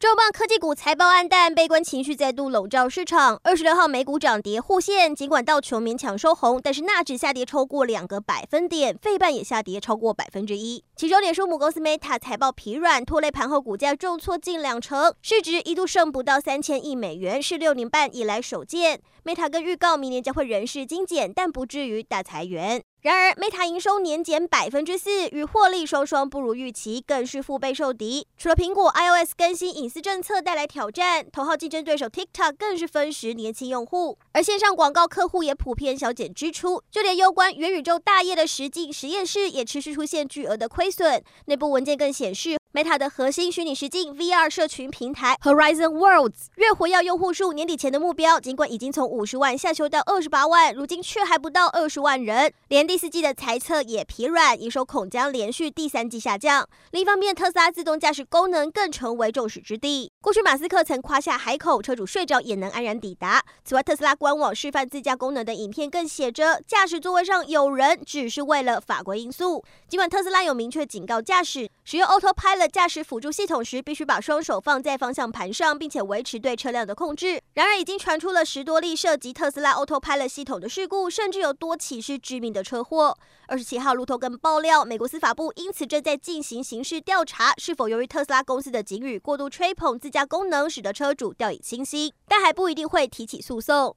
[0.00, 3.40] 重磅科技股财报黯淡，悲观情绪再度笼罩市场。
[3.42, 10.84] 二十六号美股涨跌互现，尽管道琼勉强收红，但是纳指下跌超过两个百分点，费半也下跌超过百分之一。
[10.94, 19.00] 其中，脸书母公司 Meta 财报疲软，拖累盘后股价重挫近两成，市值一度剩不到三千亿美元，是六年半以来首见。
[19.24, 22.80] Meta 更预告，明年将会人事精简，但不至于大裁员。
[23.02, 28.26] 然而，Meta 营收年减百分之四，与获利双双不如预期，更是腹背受敌。
[28.36, 41.22] 除了苹果 iOS 更新隐私政策带来挑战，头号竞争对手 TikTok 更是分食年轻用户，而线上广告客户也普遍削减支出，就连攸关元宇宙大业的实际实验室也持续出现巨额的亏损。
[41.46, 56.68] 内部文件更显示，Meta 的核心虚拟实境 VR 社群平台 Horizon Worlds 月活跃用户数年底前的目标，尽管已经从五十万下修到二十八万，如今却还不到二十万人，连第四季的猜测也疲软，营收恐将连续第三季下降。
[56.92, 60.12] 另一方面，特斯拉自动驾驶功能更成为众矢之的。
[60.20, 63.42] 过去马斯克曾夸下海口，车主睡着也能安然抵达。
[63.64, 69.64] 此外，特斯拉官网示范自驾功能的影片更写着，驾驶座位上有人，只是为了法规因素。
[69.88, 77.40] 尽管特斯拉有明确警告驾驶，使用 Autopilot 驾驶辅助系统时，必须把双手放在方向盘上，并且维持对车辆的控制。
[77.54, 83.16] 然而，已经传出了十多例涉及特斯拉 Autopilot 系统的事故，甚至有多起是致命的车祸。
[83.46, 93.96] 二十七号，路透更爆料，美国司法部因此正在进行刑事调查，是否由于特斯拉公司的警语过度吹捧自驾功能，使得车主掉以轻心，但还不一定会提起诉讼。